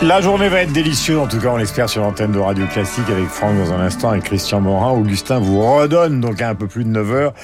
La 0.00 0.20
journée 0.20 0.48
va 0.48 0.62
être 0.62 0.72
délicieuse, 0.72 1.18
en 1.18 1.26
tout 1.26 1.40
cas 1.40 1.48
on 1.48 1.56
l'espère 1.56 1.88
sur 1.88 2.02
l'antenne 2.02 2.30
de 2.30 2.38
Radio 2.38 2.64
Classique 2.68 3.10
avec 3.10 3.26
Franck 3.26 3.58
dans 3.58 3.72
un 3.72 3.80
instant, 3.80 4.10
avec 4.10 4.22
Christian 4.22 4.60
Morin. 4.60 4.92
Augustin 4.92 5.40
vous 5.40 5.60
redonne 5.60 6.20
donc 6.20 6.40
à 6.40 6.50
un 6.50 6.54
peu 6.54 6.68
plus 6.68 6.84
de 6.84 6.88
9 6.90 7.12
heures 7.12 7.34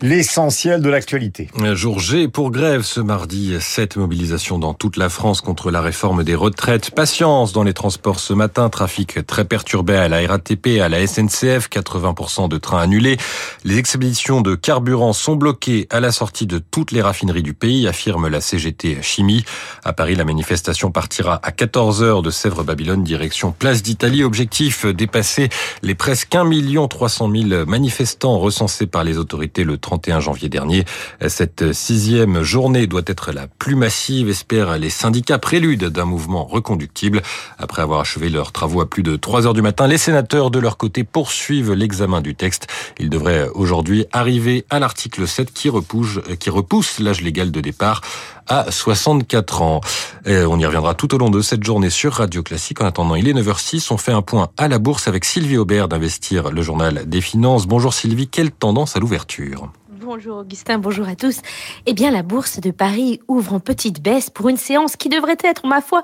l'essentiel 0.00 0.80
de 0.80 0.88
l'actualité. 0.88 1.50
Jour 1.72 1.98
G 1.98 2.28
pour 2.28 2.52
grève 2.52 2.82
ce 2.82 3.00
mardi, 3.00 3.56
cette 3.58 3.96
mobilisation 3.96 4.60
dans 4.60 4.74
toute 4.74 4.96
la 4.96 5.08
France 5.08 5.40
contre 5.40 5.72
la 5.72 5.80
réforme 5.80 6.22
des 6.22 6.36
retraites. 6.36 6.92
Patience 6.92 7.52
dans 7.52 7.64
les 7.64 7.74
transports 7.74 8.20
ce 8.20 8.32
matin, 8.32 8.68
trafic 8.68 9.26
très 9.26 9.44
perturbé 9.44 9.96
à 9.96 10.08
la 10.08 10.24
RATP, 10.24 10.80
à 10.80 10.88
la 10.88 11.04
SNCF, 11.04 11.68
80% 11.68 12.48
de 12.48 12.58
trains 12.58 12.82
annulés. 12.82 13.16
Les 13.64 13.78
expéditions 13.78 14.40
de 14.40 14.54
carburant 14.54 15.14
sont 15.14 15.34
bloquées 15.34 15.88
à 15.90 15.98
la 15.98 16.12
sortie 16.12 16.46
de 16.46 16.60
toutes 16.60 16.92
les 16.92 17.02
raffineries 17.02 17.42
du 17.42 17.54
pays, 17.54 17.88
affirme 17.88 18.28
la 18.28 18.40
CGT 18.40 18.98
Chimie. 19.02 19.44
À 19.84 19.92
Paris, 19.92 20.14
la 20.14 20.24
manifestation 20.24 20.92
partira 20.92 21.40
à 21.42 21.50
14h 21.50 22.03
de 22.04 22.30
Sèvres-Babylone, 22.30 23.02
direction 23.02 23.52
Place 23.52 23.82
d'Italie. 23.82 24.24
Objectif, 24.24 24.84
dépasser 24.84 25.48
les 25.82 25.94
presque 25.94 26.34
1 26.34 26.50
300 26.86 27.30
000 27.48 27.64
manifestants 27.66 28.38
recensés 28.38 28.86
par 28.86 29.04
les 29.04 29.16
autorités 29.16 29.64
le 29.64 29.78
31 29.78 30.20
janvier 30.20 30.50
dernier. 30.50 30.84
Cette 31.28 31.72
sixième 31.72 32.42
journée 32.42 32.86
doit 32.86 33.02
être 33.06 33.32
la 33.32 33.46
plus 33.46 33.74
massive, 33.74 34.28
espèrent 34.28 34.76
les 34.76 34.90
syndicats, 34.90 35.38
prélude 35.38 35.84
d'un 35.84 36.04
mouvement 36.04 36.44
reconductible. 36.44 37.22
Après 37.58 37.80
avoir 37.80 38.00
achevé 38.00 38.28
leurs 38.28 38.52
travaux 38.52 38.82
à 38.82 38.90
plus 38.90 39.02
de 39.02 39.16
3 39.16 39.46
heures 39.46 39.54
du 39.54 39.62
matin, 39.62 39.86
les 39.86 39.98
sénateurs, 39.98 40.50
de 40.50 40.58
leur 40.58 40.76
côté, 40.76 41.04
poursuivent 41.04 41.72
l'examen 41.72 42.20
du 42.20 42.34
texte. 42.34 42.66
Ils 42.98 43.08
devraient 43.08 43.48
aujourd'hui 43.54 44.04
arriver 44.12 44.66
à 44.68 44.78
l'article 44.78 45.26
7 45.26 45.54
qui 45.54 45.70
repousse, 45.70 46.20
qui 46.38 46.50
repousse 46.50 46.98
l'âge 46.98 47.22
légal 47.22 47.50
de 47.50 47.62
départ 47.62 48.02
à 48.48 48.70
64 48.70 49.62
ans. 49.62 49.80
Et 50.26 50.38
on 50.38 50.58
y 50.58 50.66
reviendra 50.66 50.94
tout 50.94 51.14
au 51.14 51.18
long 51.18 51.30
de 51.30 51.40
cette 51.40 51.62
journée 51.62 51.90
sur 51.90 52.14
Radio 52.14 52.42
Classique. 52.42 52.80
En 52.80 52.86
attendant, 52.86 53.14
il 53.14 53.28
est 53.28 53.32
9h06. 53.32 53.92
On 53.92 53.96
fait 53.96 54.12
un 54.12 54.22
point 54.22 54.48
à 54.56 54.68
la 54.68 54.78
bourse 54.78 55.08
avec 55.08 55.24
Sylvie 55.24 55.56
Aubert 55.56 55.88
d'Investir, 55.88 56.50
le 56.50 56.62
journal 56.62 57.08
des 57.08 57.20
finances. 57.20 57.66
Bonjour 57.66 57.94
Sylvie, 57.94 58.28
quelle 58.28 58.50
tendance 58.50 58.96
à 58.96 59.00
l'ouverture? 59.00 59.70
Bonjour 60.04 60.36
Augustin, 60.36 60.76
bonjour 60.76 61.08
à 61.08 61.16
tous. 61.16 61.40
Eh 61.86 61.94
bien, 61.94 62.10
la 62.10 62.22
bourse 62.22 62.60
de 62.60 62.70
Paris 62.70 63.20
ouvre 63.26 63.54
en 63.54 63.60
petite 63.60 64.02
baisse 64.02 64.28
pour 64.28 64.50
une 64.50 64.58
séance 64.58 64.96
qui 64.96 65.08
devrait 65.08 65.38
être, 65.42 65.66
ma 65.66 65.80
foi, 65.80 66.02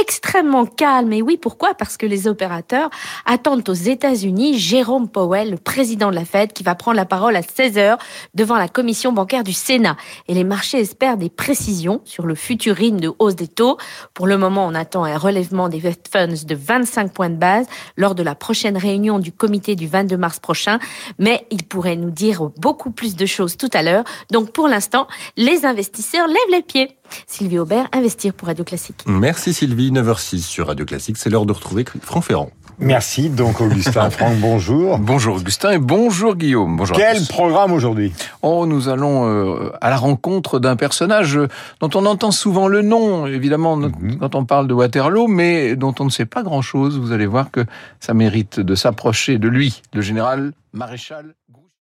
extrêmement 0.00 0.64
calme. 0.64 1.12
Et 1.12 1.20
oui, 1.20 1.36
pourquoi? 1.36 1.74
Parce 1.74 1.98
que 1.98 2.06
les 2.06 2.26
opérateurs 2.26 2.88
attendent 3.26 3.68
aux 3.68 3.74
États-Unis 3.74 4.58
Jérôme 4.58 5.06
Powell, 5.06 5.50
le 5.50 5.58
président 5.58 6.08
de 6.10 6.14
la 6.14 6.24
Fed, 6.24 6.54
qui 6.54 6.62
va 6.62 6.74
prendre 6.74 6.96
la 6.96 7.04
parole 7.04 7.36
à 7.36 7.42
16 7.42 7.76
heures 7.76 7.98
devant 8.34 8.56
la 8.56 8.68
commission 8.68 9.12
bancaire 9.12 9.44
du 9.44 9.52
Sénat. 9.52 9.98
Et 10.28 10.34
les 10.34 10.44
marchés 10.44 10.78
espèrent 10.78 11.18
des 11.18 11.28
précisions 11.28 12.00
sur 12.04 12.24
le 12.24 12.34
futur 12.34 12.74
rythme 12.74 13.00
de 13.00 13.12
hausse 13.18 13.36
des 13.36 13.48
taux. 13.48 13.76
Pour 14.14 14.26
le 14.26 14.38
moment, 14.38 14.66
on 14.66 14.74
attend 14.74 15.04
un 15.04 15.18
relèvement 15.18 15.68
des 15.68 15.80
funds 15.80 16.44
de 16.46 16.54
25 16.54 17.12
points 17.12 17.30
de 17.30 17.36
base 17.36 17.66
lors 17.98 18.14
de 18.14 18.22
la 18.22 18.34
prochaine 18.34 18.78
réunion 18.78 19.18
du 19.18 19.30
comité 19.30 19.76
du 19.76 19.88
22 19.88 20.16
mars 20.16 20.40
prochain. 20.40 20.78
Mais 21.18 21.46
il 21.50 21.64
pourrait 21.64 21.96
nous 21.96 22.10
dire 22.10 22.48
beaucoup 22.56 22.92
plus 22.92 23.14
de 23.14 23.26
choses 23.26 23.41
tout 23.46 23.70
à 23.72 23.82
l'heure. 23.82 24.04
Donc 24.30 24.52
pour 24.52 24.68
l'instant, 24.68 25.06
les 25.36 25.64
investisseurs 25.64 26.26
lèvent 26.26 26.36
les 26.50 26.62
pieds. 26.62 26.96
Sylvie 27.26 27.58
Aubert, 27.58 27.88
Investir 27.92 28.32
pour 28.32 28.48
Radio 28.48 28.64
Classique. 28.64 29.02
Merci 29.06 29.52
Sylvie, 29.52 29.90
9h06 29.90 30.40
sur 30.40 30.68
Radio 30.68 30.84
Classique. 30.84 31.16
C'est 31.18 31.30
l'heure 31.30 31.46
de 31.46 31.52
retrouver 31.52 31.84
Franck 32.02 32.24
Ferrand. 32.24 32.50
Merci. 32.78 33.28
Donc, 33.28 33.60
Augustin 33.60 34.10
Franck, 34.10 34.38
bonjour. 34.38 34.98
Bonjour, 34.98 35.36
Augustin, 35.36 35.72
et 35.72 35.78
bonjour, 35.78 36.34
Guillaume. 36.34 36.76
Bonjour. 36.76 36.96
Quel 36.96 37.24
programme 37.26 37.72
aujourd'hui? 37.72 38.12
Oh, 38.42 38.66
nous 38.66 38.88
allons 38.88 39.28
euh, 39.28 39.70
à 39.80 39.90
la 39.90 39.96
rencontre 39.96 40.58
d'un 40.58 40.76
personnage 40.76 41.38
dont 41.80 41.90
on 41.94 42.06
entend 42.06 42.30
souvent 42.30 42.68
le 42.68 42.82
nom, 42.82 43.26
évidemment, 43.26 43.76
mhm. 43.76 44.18
quand 44.18 44.34
on 44.34 44.44
parle 44.44 44.66
de 44.66 44.74
Waterloo, 44.74 45.28
mais 45.28 45.76
dont 45.76 45.94
on 46.00 46.04
ne 46.04 46.10
sait 46.10 46.26
pas 46.26 46.42
grand-chose. 46.42 46.98
Vous 46.98 47.12
allez 47.12 47.26
voir 47.26 47.50
que 47.50 47.64
ça 48.00 48.14
mérite 48.14 48.58
de 48.58 48.74
s'approcher 48.74 49.38
de 49.38 49.48
lui, 49.48 49.82
le 49.92 50.00
général 50.00 50.52
maréchal 50.72 51.34